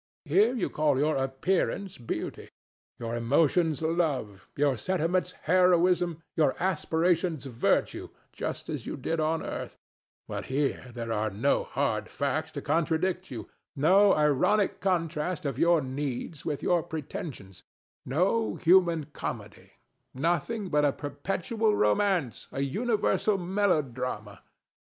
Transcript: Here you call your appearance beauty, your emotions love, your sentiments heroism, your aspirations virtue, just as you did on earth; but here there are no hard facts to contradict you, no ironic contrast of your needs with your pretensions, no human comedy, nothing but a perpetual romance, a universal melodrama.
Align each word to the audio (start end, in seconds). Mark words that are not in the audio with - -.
Here 0.25 0.55
you 0.55 0.67
call 0.71 0.97
your 0.97 1.15
appearance 1.15 1.99
beauty, 1.99 2.49
your 2.97 3.15
emotions 3.15 3.83
love, 3.83 4.49
your 4.55 4.75
sentiments 4.75 5.33
heroism, 5.43 6.23
your 6.35 6.55
aspirations 6.59 7.45
virtue, 7.45 8.09
just 8.33 8.67
as 8.67 8.87
you 8.87 8.97
did 8.97 9.19
on 9.19 9.43
earth; 9.45 9.77
but 10.27 10.45
here 10.45 10.85
there 10.91 11.11
are 11.11 11.29
no 11.29 11.63
hard 11.63 12.09
facts 12.09 12.49
to 12.53 12.63
contradict 12.63 13.29
you, 13.29 13.47
no 13.75 14.15
ironic 14.15 14.79
contrast 14.79 15.45
of 15.45 15.59
your 15.59 15.81
needs 15.83 16.43
with 16.43 16.63
your 16.63 16.81
pretensions, 16.81 17.61
no 18.03 18.55
human 18.55 19.05
comedy, 19.13 19.73
nothing 20.15 20.69
but 20.69 20.83
a 20.83 20.91
perpetual 20.91 21.75
romance, 21.75 22.47
a 22.51 22.61
universal 22.61 23.37
melodrama. 23.37 24.41